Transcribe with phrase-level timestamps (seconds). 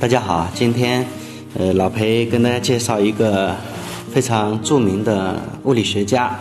[0.00, 1.06] 大家好，今天，
[1.58, 3.54] 呃，老裴跟大家介绍一个
[4.10, 6.40] 非常著名的物理学家，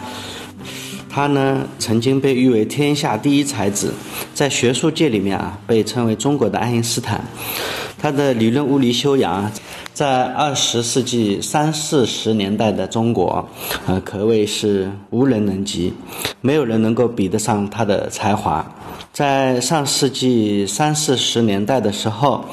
[1.09, 3.93] 他呢曾经被誉为天下第一才子，
[4.33, 7.21] 在学术界里面啊被称为中国的爱因斯坦，
[7.97, 9.51] 他的理论物理修养啊，
[9.93, 13.45] 在二十世纪三四十年代的中国，
[13.87, 15.93] 呃，可谓是无人能及，
[16.39, 18.65] 没有人能够比得上他的才华。
[19.19, 22.45] 在上世纪三四十年代的时候，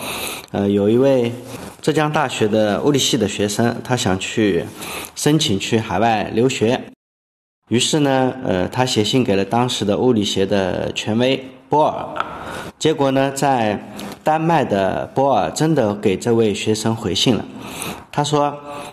[0.51, 1.33] 呃，有一位
[1.81, 4.65] 浙江大学的物理系的学生，他想去
[5.15, 6.83] 申请去海外留学，
[7.69, 12.05] 于是呢，呃，他写信给了当时的物理学的权威波尔，
[12.81, 13.93] 结果呢，在
[14.25, 17.45] 丹麦的波尔真的给这位学生回信了，
[18.11, 18.53] 他说：“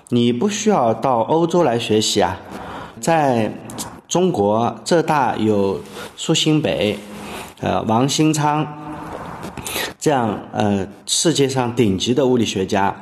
[0.09, 2.39] 你不需要到欧洲来学习啊，
[3.01, 3.51] 在
[4.07, 5.81] 中国浙大有
[6.15, 6.99] 苏新北。”
[7.63, 8.67] 呃，王新昌
[9.97, 12.93] 这样呃世界上顶级的物理学家，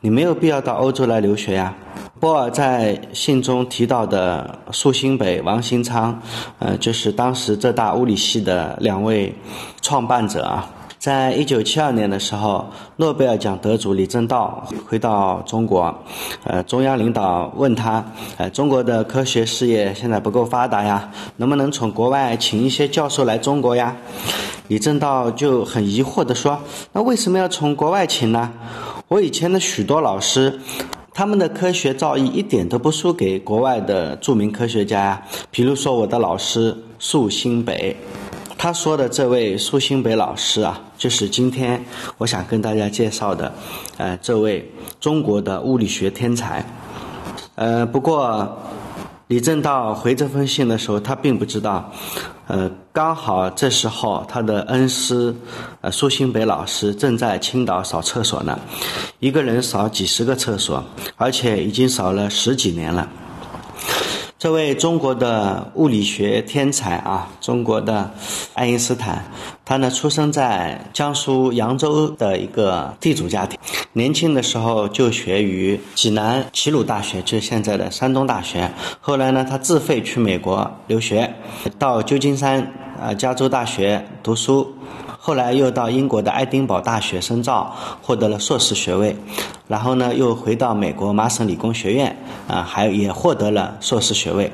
[0.00, 1.74] 你没有必要到欧洲来留学呀。
[2.18, 6.18] 波尔在信中提到的苏新北、王新昌，
[6.58, 9.34] 呃，就是当时浙大物理系的两位
[9.82, 10.66] 创办者啊。
[11.06, 15.96] 在一九七二年的时候，诺贝尔奖得主李政道回到中国，
[16.42, 18.04] 呃，中央领导问他，
[18.38, 23.96] 呃，中国的科学事业现在不够发达呀，能不能从国外请一些教授来中国呀？
[24.66, 26.58] 李政道就很疑惑地说，
[26.90, 28.52] 那为什么要从国外请呢？
[29.06, 30.58] 我以前的许多老师，
[31.14, 37.96] 他们的科学造诣一点都不输给国外的著名科学家呀，比如说我的老师苏新北。
[38.66, 41.80] 他说的这位苏新北老师啊，就是今天
[42.18, 43.54] 我想跟大家介绍的，
[43.96, 46.66] 呃，这位中国的物理学天才。
[47.54, 48.58] 呃，不过
[49.28, 51.92] 李政道回这封信的时候，他并不知道，
[52.48, 55.32] 呃，刚好这时候他的恩师，
[55.80, 58.58] 呃，苏新北老师正在青岛扫厕所呢，
[59.20, 60.82] 一个人扫几十个厕所，
[61.14, 63.08] 而且已经扫了十几年了。
[64.38, 68.12] 这位中国的物理学天才啊，中国的
[68.52, 69.24] 爱因斯坦，
[69.64, 73.58] 他呢出生在江苏扬州的一个地主家庭，
[73.94, 78.70] 年轻的时候就学于济南齐鲁大学，就是现在的山东大学。
[79.00, 81.34] 后来呢，他自费去美国留学，
[81.78, 84.75] 到旧金山啊加州大学读书。
[85.26, 89.16] 后来又到英国的爱丁堡大学深造，获得了硕士学位，
[89.66, 92.16] 然后呢又回到美国麻省理工学院，
[92.46, 94.52] 啊，还也获得了硕士学位。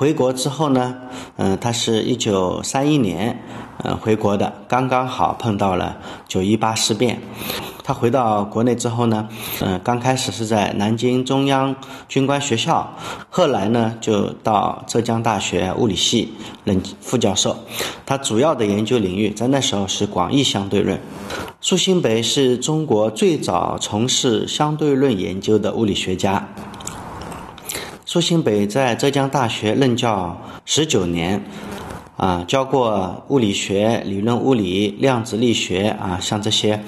[0.00, 0.96] 回国之后呢，
[1.36, 3.38] 嗯，他是一九三一年，
[3.84, 7.20] 嗯，回国的，刚刚好碰到了九一八事变。
[7.84, 9.28] 他回到国内之后呢，
[9.60, 11.76] 嗯，刚开始是在南京中央
[12.08, 12.96] 军官学校，
[13.28, 16.32] 后来呢就到浙江大学物理系
[16.64, 17.54] 任副教授。
[18.06, 20.98] 他主要的研究领域在那时候是广义相对论。
[21.60, 26.48] 苏新北是中国最早从事相对论研究的物理学家。
[28.12, 31.40] 苏新北在浙江大学任教十九年。
[32.16, 36.82] 啊，教过物理学、理论物理、量子力学啊，像这些，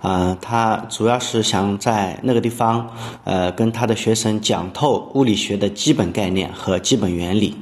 [0.00, 2.88] 啊，他主要是想在那个地方，
[3.24, 7.56] 呃，跟他的学生讲透物理学的基本概念和基本原理。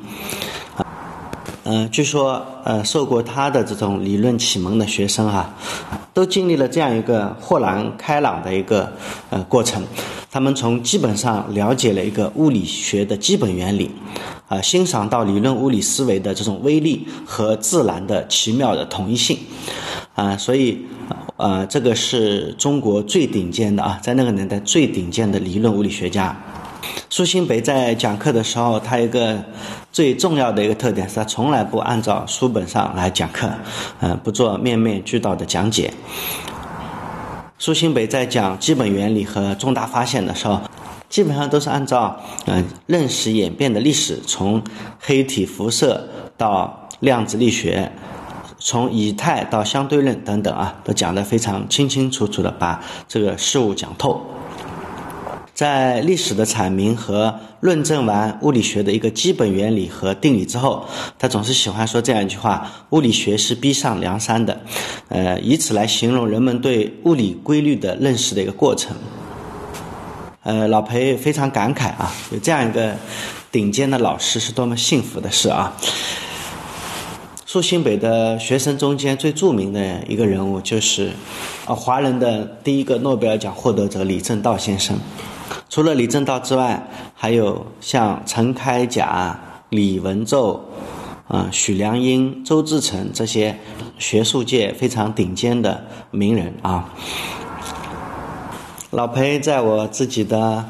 [1.72, 5.54] 嗯，据说，呃，受过他的这种理论启蒙的学生啊，
[6.12, 8.92] 都经历了这样一个豁然开朗的一个
[9.30, 9.80] 呃过程。
[10.32, 13.88] 他们从基本上了解了一个物理学的基本原理，
[14.48, 19.38] 啊，欣赏到理论物理思维的这种威力和自然的奇妙的统一性，
[20.16, 20.76] 啊，所以，
[21.36, 26.36] 呃，这个是中国最顶尖的啊，在那个年代最顶尖的理论物理学家。
[27.12, 29.36] 苏新北在讲课的时候，他一个
[29.90, 33.50] 最重要的一个特点是他从来不按照书本上来讲课，
[33.98, 35.92] 嗯，不做面面俱到的讲解。
[37.58, 40.60] 苏新北在讲基本原理和重大发现的时候，
[41.08, 42.16] 基本上都是按照
[42.46, 44.62] 嗯认识演变的历史，从
[45.00, 47.90] 黑体辐射到量子力学，
[48.56, 54.24] 从以太到相对论等等啊，都讲得非常清清楚楚的把这个事物讲透。
[55.60, 60.86] 在历史的阐明和论证完物理学的一个基本原理和定理之后，
[61.18, 64.58] 他总是喜欢说这样一句话：“物理学是逼上梁山的。”
[65.08, 68.96] 呃，以此来形容人们对物理规律的认识的一个过程。
[70.44, 72.94] 呃，老裴非常感慨啊，有这样一个
[73.52, 75.76] 顶尖的老师是多么幸福的事啊！
[77.44, 81.10] 苏新北的学生中间最著名的一个人物就是，
[81.66, 84.98] 呃，华人的第一个诺贝尔奖获得者李政道先生。
[85.70, 86.82] 除了李政道之外，
[87.14, 89.38] 还有像陈开甲、
[89.68, 90.60] 李文宙、
[91.28, 93.56] 啊许良英、周志成这些
[93.96, 96.92] 学术界非常顶尖的名人啊。
[98.90, 100.38] 老裴在我自己的《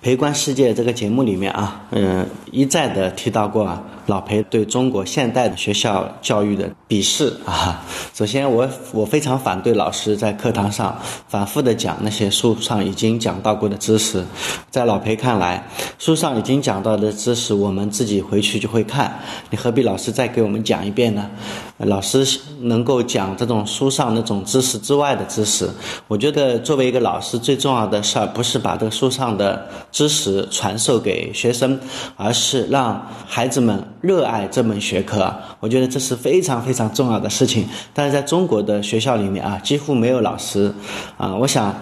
[0.00, 3.78] 陪观世界》这个节目里面啊，嗯，一再的提到过。
[4.10, 7.80] 老裴对中国现代的学校教育的鄙视啊，
[8.12, 10.98] 首先我我非常反对老师在课堂上
[11.28, 14.24] 反复的讲那些书上已经讲到过的知识，
[14.68, 15.64] 在老裴看来，
[16.00, 19.16] 书上已经讲到的知识，我们自己回去就会看，
[19.48, 21.30] 你何必老师再给我们讲一遍呢？
[21.78, 22.26] 老师
[22.62, 25.70] 能够讲这种书上那种知识之外的知识，
[26.08, 31.78] 我觉得作为一个老师最重要的事儿，不是把这个书上的知识传授给学生，
[32.16, 33.80] 而是让孩子们。
[34.00, 37.68] 热爱这门学科，我觉得这是非常非常重要的事情。
[37.92, 40.72] 但是在中国的学校里面啊，几乎没有老师
[41.16, 41.34] 啊。
[41.36, 41.74] 我想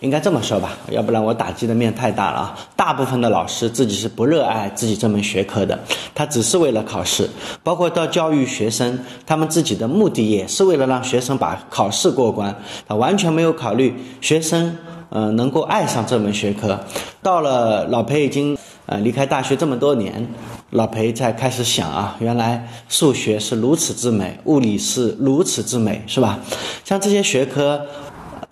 [0.00, 2.58] 应该这么说吧，要不然我打击的面太大了啊。
[2.74, 5.78] 大部分的老师自己是不热爱自己这门学科的，
[6.14, 7.28] 他只是为了考试。
[7.62, 12.54] 包括到教育学生，他们自己的目的也是为了让学生把考试过关，
[12.88, 14.74] 他完全没有考虑学生
[15.10, 16.78] 呃能够爱上这门学科。
[17.22, 18.56] 到了老裴已经
[18.86, 20.26] 呃离开大学这么多年。
[20.70, 26.40] 老裴在开始想啊，原来数学是如此之美，物理是如此之美，是吧？
[26.84, 27.80] 像这些学科，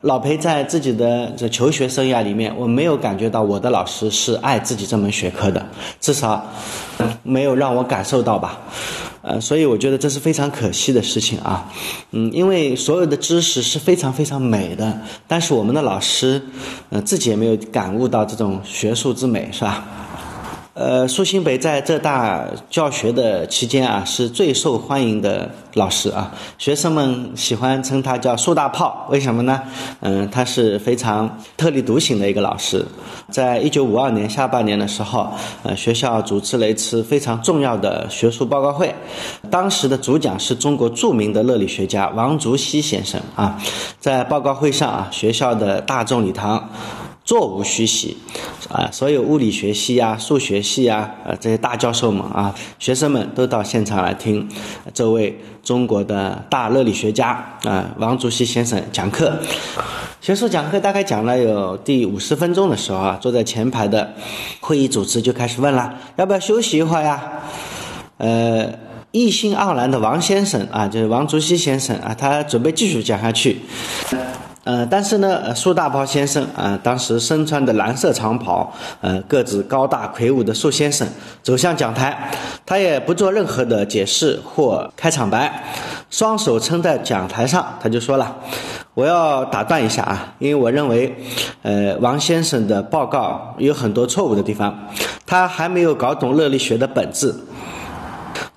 [0.02, 5.66] 老裴在自己的这求学生涯里面，我没有感觉到我的老师是爱自己这门学科的，
[6.00, 6.44] 至少
[7.24, 8.60] 没有让我感受到吧。
[9.22, 11.68] 呃，所以我觉得这是非常可惜的事情啊。
[12.12, 16.40] 嗯，因为所有的知识是非常非常美的，但是我们的老师，
[16.90, 19.84] 呃，自己也没有感悟到这种学术之美，是吧？
[20.74, 29.62] 呃，苏新北在浙大教学的期间啊，是最受欢迎的老师啊，学生们喜欢称他叫苏大炮，为什么呢？
[30.00, 32.84] 嗯，他是非常特立独行的一个老师。
[33.30, 35.28] 在一九五二年下半年的时候，
[35.62, 38.92] 呃，学校主持了一次非常重要的学术报告会，
[39.48, 43.56] 当时的主讲是中国著名的热力学家王竹溪先生啊，
[44.00, 46.68] 在报告会上啊，学校的大众礼堂。
[47.24, 48.16] 座无虚席，
[48.68, 54.46] 啊，所有物理学系啊、数学系啊，呃，这些大教授们啊，学生们都到现场来听
[54.92, 59.38] 这位中国的大热力学家啊王竹溪先生讲课。
[60.20, 64.12] 学术讲课大概讲了有第五十分钟的时候啊，坐在前排的
[64.60, 67.22] 会议主持就开始问了：要不要休息一会儿呀？
[68.18, 68.70] 呃，
[69.12, 73.60] 意兴盎然的王先生啊，就是王竹溪先生啊，他准备继续讲下去。
[74.64, 78.72] 呃，但是呢，苏大炮先生啊，当时身穿的蓝色长袍，
[79.02, 81.06] 呃，个子高大魁梧的苏先生
[81.42, 82.32] 走向讲台，
[82.64, 85.62] 他也不做任何的解释或开场白，
[86.08, 88.34] 双手撑在讲台上，他就说了
[88.94, 91.14] ：“我要打断一下啊，因为我认为，
[91.62, 94.88] 呃，王先生的报告有很多错误的地方，
[95.26, 97.34] 他还没有搞懂热力学的本质。”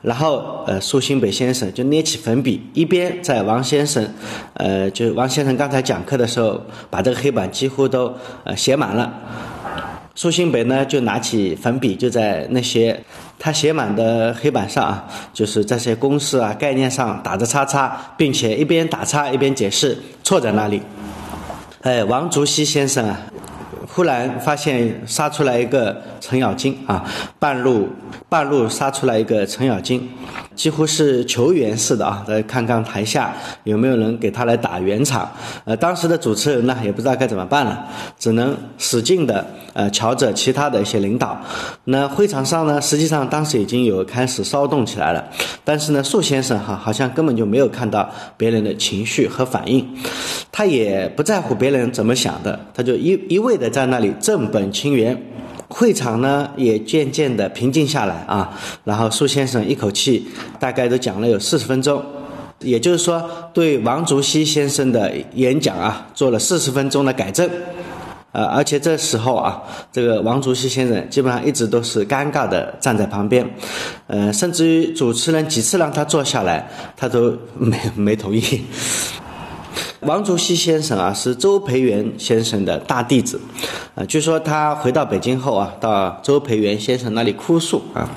[0.02, 4.08] 然后，呃，苏新北先生就捏起粉笔，一边在王先生，
[4.54, 8.14] 呃，就王先生刚才讲课的时候，把这个黑板几乎都
[8.44, 9.12] 呃写满了。
[10.14, 13.04] 苏新北呢，就拿起粉笔，就在那些
[13.40, 20.82] 他写满的黑板上啊，就是这些公式啊、概念上打着叉叉，并且一边打叉一边解释错在哪里。
[21.82, 23.20] 哎，王竹溪先生啊。
[23.98, 27.04] 忽然发现杀出来一个程咬金啊，
[27.40, 27.90] 半路
[28.30, 30.08] 半路杀出来一个程咬金，
[30.54, 35.28] 几乎是球员似的啊，来看看台下有没有人给他来打圆场。
[35.66, 37.88] 呃，当时的主持人呢也不知道该怎么办了，
[38.20, 41.36] 只能使劲的呃瞧着其他的一些领导。
[41.86, 45.28] 那会场上呢，实际上当时已经有开始骚动起来了，
[45.66, 49.84] 但是呢，树先生哈好像根本就没有看到别人的情绪和反应，
[50.52, 53.87] 他也不在乎别人怎么想的，他就一一味的在。
[53.88, 55.20] 那里正本清源，
[55.68, 58.58] 会场呢也渐渐的平静下来啊。
[58.84, 60.28] 然后苏先生一口气
[60.60, 62.04] 大概都讲了有四十分钟，
[62.60, 67.50] 也就是说对王竹溪先生的演讲啊做了四十分钟的改正。
[68.34, 73.44] 呃，而且这时候啊，这个王竹溪先生基本上一直都是尴尬的站在旁边，
[74.06, 78.42] 呃，甚至于主持人几次让他坐下来，他都没没同意。
[80.02, 83.40] 王竹溪先生啊，是周培源先生的大弟子，
[83.96, 88.08] 啊，据说他回到北京后啊，到周培源先生那里哭诉啊。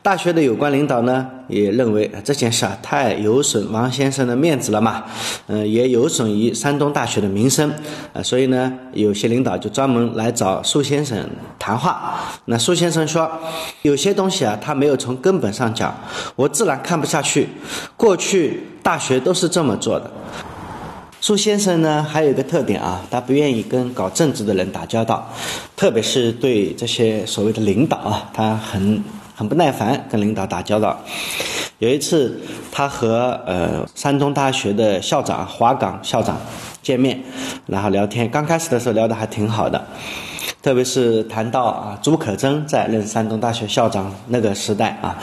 [0.00, 5.02] 大学的有关领导呢，也认为这件事啊太有损王先生的面子了嘛，
[5.48, 7.68] 嗯，也有损于山东大学的名声，
[8.12, 12.14] 啊，所以呢，有些领导就专门来找苏先生谈话。
[12.44, 13.28] 那苏先生说，
[13.82, 15.94] 有些东西啊，他没有从根本上讲，
[16.36, 17.48] 我自然看不下去。
[17.96, 20.10] 过去大学都是这么做的。
[21.20, 25.28] 苏先生呢，还有一个特点啊，他不愿意跟搞政治的人打交道，
[25.76, 29.02] 特别是对这些所谓的领导啊，他很
[29.34, 30.98] 很不耐烦跟领导打交道。
[31.80, 36.40] 有一次，他和呃山东大学的校长华岗校长
[36.82, 37.20] 见面，
[37.66, 38.30] 然后聊天。
[38.30, 39.86] 刚开始的时候聊得还挺好的，
[40.62, 45.18] 特别是谈到啊，朱可桢在任山东大学校长那个时代啊。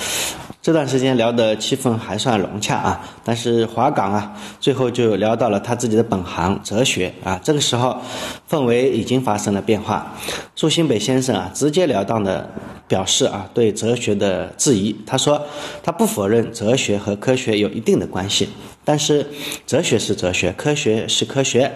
[0.65, 7.39] 这段时间聊的气氛还算融洽啊，但是华港啊，最后就聊到了他自己的本行哲学啊。
[7.43, 8.01] 这个时候，
[8.49, 10.11] 氛围已经发生了变化。
[10.55, 12.49] 苏新北先生啊，直截了当的
[12.87, 14.95] 表示啊，对哲学的质疑。
[15.05, 15.39] 他说，
[15.83, 18.49] 他不否认哲学和科学有一定的关系，
[18.83, 19.23] 但是
[19.67, 21.71] 哲学是哲学，科学是科学，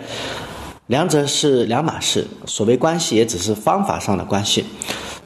[0.87, 2.25] 两者是两码事。
[2.47, 4.65] 所谓关系，也只是方法上的关系。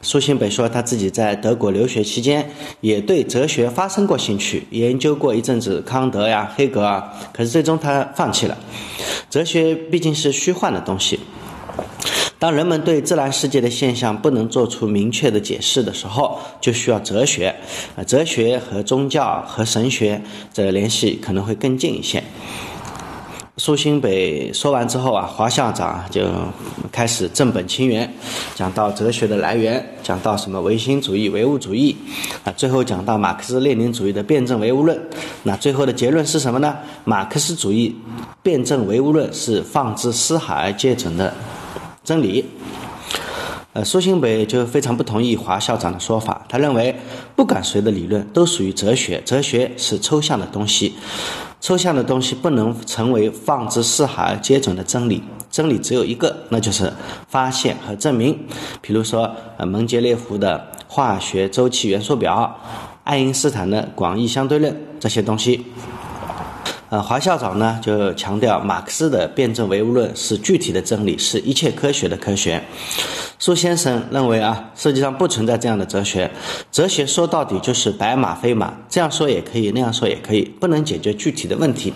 [0.04, 2.50] 苏新北说，他自己在德国留学期间
[2.82, 8.58] 也对哲学发生过兴趣，研究过一阵子康德呀、黑格尔，可是最终他放弃了。
[9.30, 11.18] 哲学毕竟是虚幻的东西，
[12.38, 17.54] 当人们对自然世界的现象不能做出明确的解释的时候，就需要哲学。
[17.96, 20.20] 啊，哲学和宗教和神学
[20.52, 22.22] 这联系可能会更近一些。
[23.56, 26.28] 苏新北说完之后啊，华校长就
[26.90, 28.12] 开始正本清源，
[28.56, 31.96] 讲到哲学的来源，讲到什么唯心主义、唯物主义，
[32.42, 35.00] 啊，最后讲到马克思列宁主义的辩证唯物论。
[35.44, 36.76] 那最后的结论是什么呢？
[37.04, 37.94] 马克思主义
[38.42, 41.32] 辩证唯物论是放之四海而皆准的
[42.02, 42.44] 真理。
[43.72, 46.92] 呃，苏新北就非常不同意华校长的说法，他认为
[47.36, 50.94] 不管谁的理论都属于哲学，哲学是抽象的东西。
[51.64, 56.92] 抽象的东西不能成为放之四海而皆准的真理，真理只有一个，那就是
[57.26, 58.38] 发现和证明。
[58.82, 62.54] 比如说，呃，门捷列夫的化学周期元素表，
[63.04, 65.64] 爱因斯坦的广义相对论这些东西。
[66.94, 72.62] 呃，华校长呢就强调，马克思的辩证唯物论是具体的真理，是一切科学的科学。
[73.36, 76.30] 苏先生认为啊，世界上不存在这样的哲学，
[76.70, 81.92] 哲学说到底就是白马非马，这样说也可以，那样说也可以，不能解决具体的问题。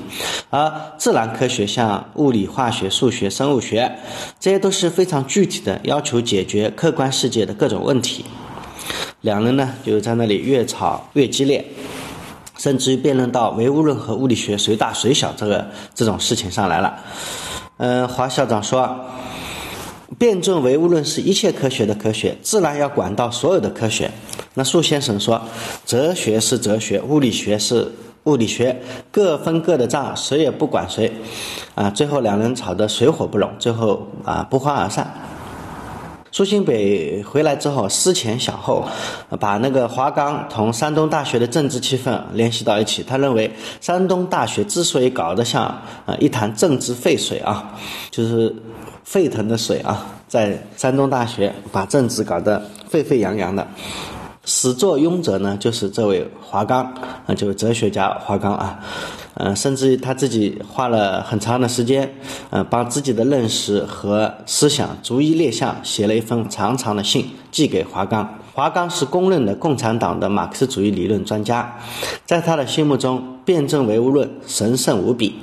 [0.50, 3.88] 而自然科学像物理、化学、数学、生物学，
[4.40, 8.24] 这些都是非常具体的，要求解决客观世界的各种问题。
[9.20, 11.64] 两人呢就在那里越吵越激烈，
[12.58, 16.98] 甚至于辩论到唯物论和物理学谁大谁小这个这种事情上来了。
[17.78, 18.94] 嗯，华校长说。
[20.18, 24.10] 辩证唯物论是一切科学的科学，自然要管到所有的科学。
[24.54, 25.40] 那苏先生说，
[25.84, 27.92] 哲学是哲学，物理学是
[28.24, 28.80] 物理学，
[29.12, 31.12] 各分各的账，谁也不管谁。
[31.74, 35.12] 啊，最后两人吵得水火不容，最后啊不欢而散。
[36.30, 38.84] 苏新北回来之后，思前想后，
[39.40, 43.02] 把那个华冈同山东大学的政治气氛联系到一起。
[43.02, 45.64] 他认为，山东大学之所以搞得像
[46.06, 47.74] 啊一潭政治沸水啊，
[48.10, 48.54] 就是。
[49.04, 53.66] 沸腾的水啊，在山东大学把政治搞得沸沸扬扬的，
[54.48, 56.82] 始作俑者呢就是这位华冈
[57.26, 58.80] 啊，就是哲学家华冈啊，
[59.34, 62.10] 嗯，甚至于他自己花了很长的时间，
[62.48, 68.26] 嗯，把自己的认识和思想逐一列项，写了一封长长的信寄给华冈。
[68.54, 71.76] 华冈是公认的共产党的马克思主义理论专家，
[72.24, 75.38] 在他的心目中，辩证唯物论神圣无比，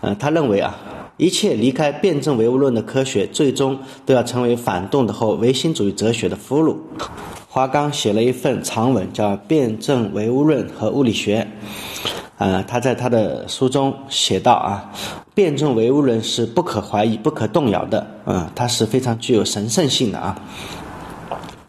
[0.00, 0.74] 嗯，他认为啊。
[1.16, 6.76] 一切离开辩证唯物论的科学，最终都要成为反动的和唯心主义哲学的俘虏。
[7.48, 11.46] 华冈写了一份长文，叫《辩证唯物论和物理学》。
[12.38, 14.90] 呃，他在他的书中写道啊，
[15.36, 20.36] 辩证唯物论是不可怀疑、不可动摇的，嗯，它是非常具有神圣性的啊。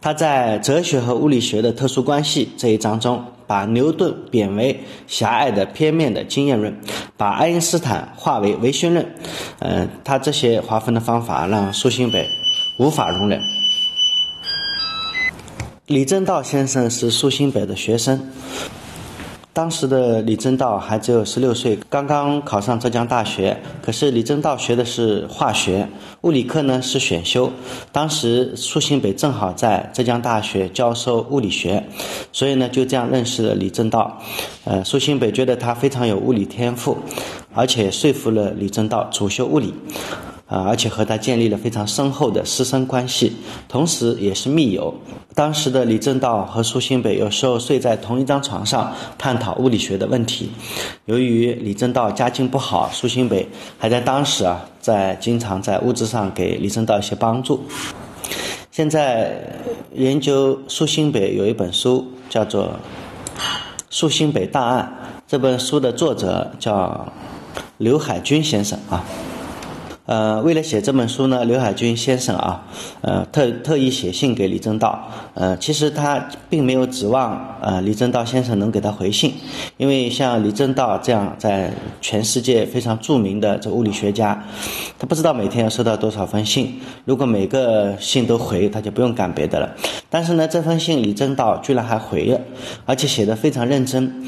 [0.02, 3.24] 他在哲学和物理学的特殊关系这一章中。
[3.48, 6.76] 把牛顿贬为狭隘的、片面的经验论，
[7.18, 9.06] 把爱因斯坦化为唯心论，
[9.60, 12.28] 嗯，他这些划分的方法让苏新北
[12.80, 13.42] 无法容忍。
[15.88, 18.30] 李政道先生是苏新北的学生。
[19.56, 23.58] 当时的李政道还只有十六岁，刚刚考上浙江大学。
[23.82, 25.88] 可是李政道学的是化学，
[26.24, 27.50] 物理课呢是选修。
[27.90, 31.82] 当时苏新北正好在浙江大学教授物理学，
[32.34, 34.22] 所以呢就这样认识了李政道。
[34.66, 36.98] 呃，苏新北觉得他非常有物理天赋，
[37.54, 39.74] 而且说服了李政道主修物理。
[40.48, 43.36] 啊，而且和他建立了非常深厚的师生关系，
[43.68, 44.94] 同时也是密友。
[45.34, 50.50] 当时的李政道和苏新北有时候睡在同一张床上，探讨物理学的问题。
[51.06, 53.48] 由于李政道家境不好，苏新北
[53.80, 57.64] 还在当时啊，在经常在物质上给李政道一些帮助。
[58.72, 59.36] 现在
[59.94, 62.66] 研究苏新北有一本书叫做
[63.90, 64.94] 《苏新北档案》，
[65.28, 67.12] 这本书的作者叫
[67.78, 69.04] 刘海军先生啊。
[70.06, 72.64] 呃，为了写这本书呢，刘海军先生啊，
[73.02, 75.10] 呃，特特意写信给李政道。
[75.34, 79.34] 呃，其实他并没有指望呃李政道先生能给他回信，
[79.78, 84.44] 因为像李政道这样在全世界非常著名的这物理学家，
[85.00, 86.80] 他不知道每天要收到多少封信。
[87.06, 89.70] 如果每个信都回，他就不用干别的了。
[90.10, 92.40] 但是呢，这封信李政道居然还回了，
[92.86, 94.24] 而且写的非常认真。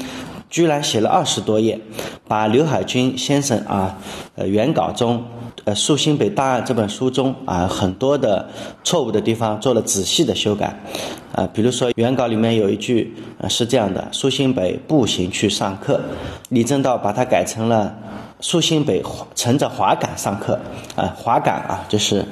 [0.50, 1.78] 居然写了二十多页，
[2.26, 3.98] 把刘海军先生啊，
[4.34, 5.22] 呃原稿中，
[5.64, 8.48] 呃《树新北档案》这本书中啊很多的
[8.82, 10.74] 错误的地方做了仔细的修改，
[11.32, 16.00] 啊，比如说原稿里面有一句呃是这样的：树新北步行去上课，
[16.48, 17.94] 李政道把它改成了
[18.40, 19.02] 树新北
[19.34, 20.58] 乘着滑杆上课，
[20.96, 22.24] 啊，滑杆啊就是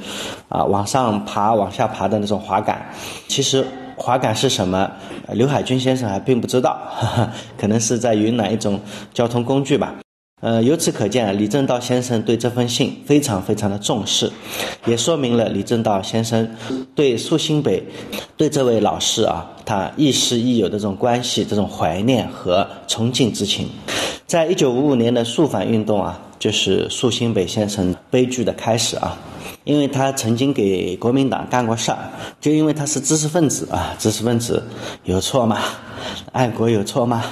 [0.48, 2.90] 啊往上爬往下爬的那种滑杆，
[3.28, 3.66] 其实。
[3.96, 4.90] 滑杆是什么？
[5.32, 6.78] 刘海军先生还并不知道，
[7.58, 8.80] 可能是在云南一种
[9.12, 9.94] 交通工具吧。
[10.42, 14.30] 呃，由此可见，李政道先生对这封信非常非常的重视，
[14.84, 16.46] 也说明了李政道先生
[16.94, 17.82] 对苏新北
[18.36, 23.66] 对这位老师啊，他亦师亦友的这种关系、这种怀念和崇敬之情。
[24.26, 29.16] 在一九五五年的肃反运动啊，就是苏新北先生悲剧的开始啊。
[29.66, 31.98] 因为他曾经给国民党干过事儿，
[32.40, 34.62] 就因为他是知识分子啊，知识分子
[35.02, 35.58] 有错吗？
[36.30, 37.24] 爱国有错吗？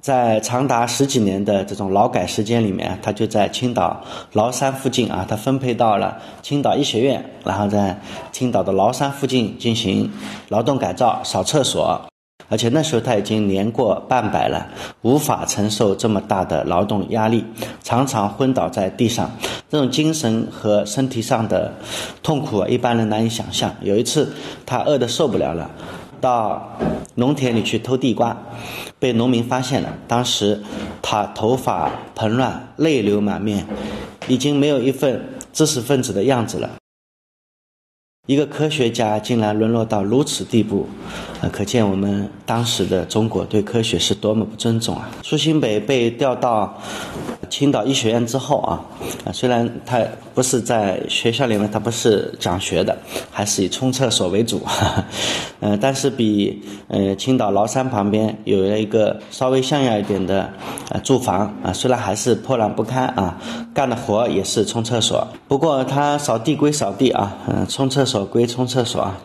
[0.00, 8.00] 在长达十几年的这种劳改时间里面，他就在青岛崂山附近啊，他分配到了青岛医学院，然后在
[8.32, 10.10] 青岛的崂山附近进行
[10.48, 12.00] 劳动改造，扫厕所。
[12.48, 14.66] 而且那时候他已经年过半百了，
[15.02, 17.44] 无法承受这么大的劳动压力，
[17.82, 19.30] 常常昏倒在地上。
[19.70, 21.72] 这种精神和身体上的
[22.22, 23.74] 痛苦，一般人难以想象。
[23.82, 24.32] 有一次，
[24.64, 25.70] 他饿得受不了了，
[26.22, 26.78] 到
[27.16, 28.34] 农田里去偷地瓜，
[28.98, 29.92] 被农民发现了。
[30.06, 30.62] 当时
[31.02, 33.66] 他头发蓬乱，泪流满面，
[34.26, 36.70] 已经没有一份知识分子的样子了。
[38.28, 40.86] 一个科学家竟然沦落到如此地步，
[41.40, 45.08] 呃，可见我们当时的中国对科学是多么不尊重啊！
[45.22, 46.78] 苏新北被调到
[47.48, 48.84] 青岛医学院之后啊，
[49.24, 50.02] 啊，虽然他
[50.34, 52.94] 不是在学校里面，他不是讲学的，
[53.30, 54.60] 还是以冲厕所为主，
[55.60, 60.50] 嗯， 但是比呃青岛崂山旁边有了一个稍微像样一点的
[60.90, 63.38] 呃住房啊，虽然还是破烂不堪啊，
[63.72, 68.17] 干的活也是冲厕所，不过他扫地归扫地啊，嗯，冲厕所。
[68.24, 69.20] 归冲厕所啊，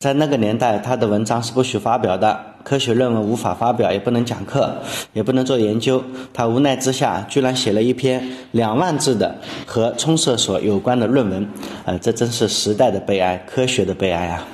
[0.00, 4.76] 在那个年代，他的文章是不许发表的，科学论文无法发表，也不能讲课，
[5.12, 6.02] 也不能做研究。
[6.34, 9.34] 他无奈之下，居然写了一篇两万字的
[9.66, 11.48] 和冲厕所有关的论文，
[11.84, 14.46] 呃，这真是时代的悲哀，科学的悲哀啊！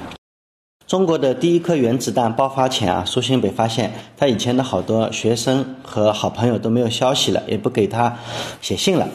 [0.92, 8.14] 中国的第一颗原子弹爆发前啊，苏新北发现他以前的好多学生和好朋友都没有消息了，也不给他
[8.60, 9.08] 写信了，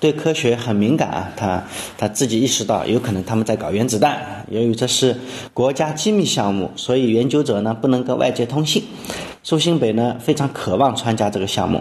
[0.00, 1.30] 对科学很敏感啊。
[1.36, 1.62] 他
[1.96, 5.16] 他自己意识到有可能他们在搞原子弹，由于这是
[5.54, 8.82] 国家机密项目，所以研究者呢不能跟外界通信。
[9.44, 11.80] 苏新北呢非常渴望参加这个项目，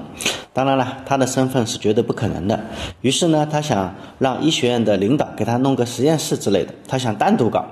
[0.54, 2.60] 当然了，他的身份是绝对不可能的。
[3.02, 7.66] 于是呢，他想让医学院的领导给他弄个实验室之类的，他想单独搞。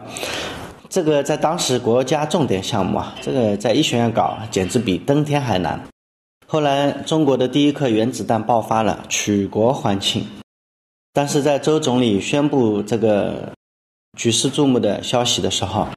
[0.90, 5.80] 这个在当时国家重点项目啊，这个在医学院搞简直比登天还难。
[6.46, 10.26] 后来中国的第一颗原子弹爆发了，举国欢庆。
[11.14, 13.52] 但是在周总理宣布这个
[14.18, 15.88] 举世注目的消息的时候，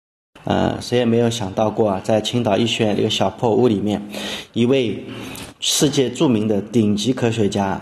[0.44, 4.03] 呃，谁也没有想到过，在青岛医学院一个小破屋里面，
[4.55, 5.05] 一位
[5.61, 7.81] 世界著名的顶级科学家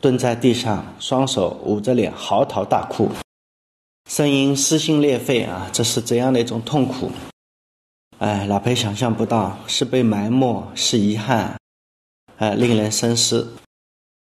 [0.00, 3.08] 蹲在地上，双手捂着脸，嚎啕大哭。
[4.08, 5.68] 声音撕心裂肺啊！
[5.72, 7.10] 这是怎样的一种痛苦？
[8.18, 11.56] 哎，老裴想象不到，是被埋没，是遗憾，
[12.36, 13.54] 哎，令人深思。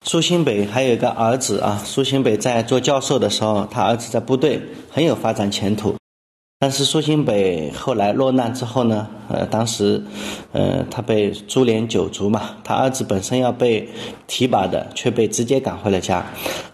[0.04, 5.96] 苏新北还有一个儿子啊，苏新北在做教授的时候，他儿子在部队很有发展前途。
[6.62, 10.04] 但是苏新北后来落难之后呢，呃，当时，
[10.52, 13.88] 呃，他被株连九族嘛，他儿子本身要被
[14.26, 16.22] 提拔的，却被直接赶回了家，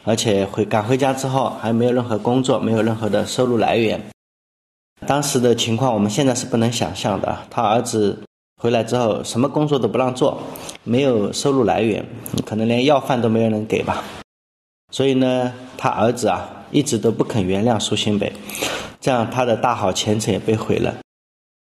[0.03, 4.01] 而且回赶回家之后还没有任何工作，没有任何的收入来源。
[5.07, 8.19] 当时的情况我们现在是不能想象的，他儿子
[8.61, 10.37] 回来之后什么工作都不让做，
[10.83, 12.05] 没有收入来源，
[12.45, 14.03] 可能连要饭都没有人给吧。
[14.97, 18.33] 所以呢，他儿子啊一直都不肯原谅苏新北。
[18.99, 20.95] 这样，他的大好前程也被毁了。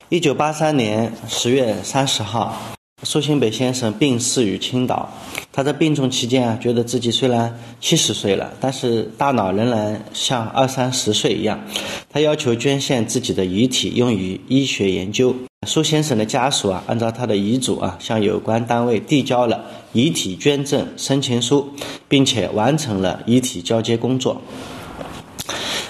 [0.09, 2.57] 一九八三年十月三十号，
[3.05, 5.09] 苏新北先生病逝于青岛。
[5.53, 11.61] 他在病重期间啊，觉得自己虽然七十岁了，但是大脑仍然像二三十岁一样。
[12.11, 15.35] 他要求捐献自己的遗体用于医学研究。
[15.67, 21.69] 苏先生的家属啊，按照他的遗嘱啊，向有关单位递交了遗体捐赠申请书，
[22.09, 24.41] 并且完成了遗体交接工作。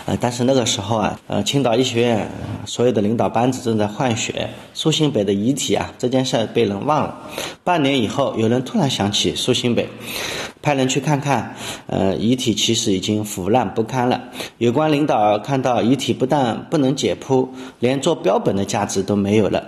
[0.09, 2.27] 呃，但是那个时候啊，呃，青岛医学院
[2.65, 7.15] 所有的领导班子正在换血，苏新北的遗体啊，这件事被人忘了。
[7.63, 9.87] 半年以后，有人突然想起苏新北，
[10.63, 11.55] 派人去看看，
[11.89, 14.19] 呃，遗体其实已经腐烂不堪了。
[14.57, 17.47] 有关领导看到遗体不但不能解剖，
[17.79, 19.63] 连做标本的价值都没有了，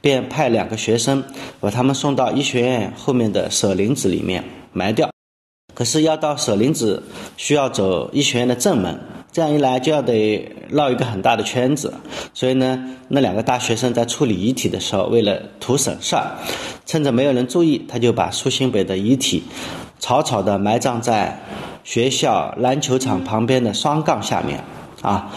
[0.00, 1.22] 便派两个学生
[1.60, 5.10] 把他们送到医学院后面的舍林子里面埋掉。
[5.74, 7.02] 可是要到舍林子，
[7.36, 8.98] 需要走医学院的正门。
[9.32, 11.94] 这样一来就要得绕一个很大的圈子，
[12.34, 16.36] 所以呢，那两个大学生在处理遗体的时候，为了图省事儿，
[16.84, 19.42] 趁着没有人注意，他就把苏新北的遗体
[19.98, 21.40] 草草地埋葬在
[21.82, 24.62] 学校篮球场旁边的双杠下面。
[25.00, 25.32] 啊，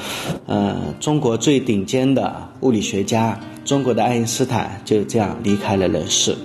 [0.46, 6.36] 嗯，中国最顶尖的物理学家，中国的爱因斯坦就这样离开了人世。